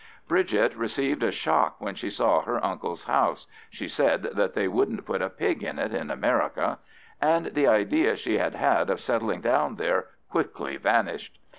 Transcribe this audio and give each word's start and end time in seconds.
Bridget 0.27 0.75
received 0.75 1.21
a 1.21 1.31
shock 1.31 1.75
when 1.77 1.93
she 1.93 2.09
saw 2.09 2.41
her 2.41 2.65
uncle's 2.65 3.03
house—she 3.03 3.87
said 3.87 4.23
that 4.33 4.55
they 4.55 4.67
wouldn't 4.67 5.05
put 5.05 5.21
a 5.21 5.29
pig 5.29 5.61
in 5.61 5.77
it 5.77 5.93
in 5.93 6.09
America—and 6.09 7.45
the 7.53 7.67
idea 7.67 8.15
she 8.15 8.39
had 8.39 8.55
had 8.55 8.89
of 8.89 8.99
settling 8.99 9.41
down 9.41 9.75
there 9.75 10.07
quickly 10.27 10.75
vanished. 10.77 11.37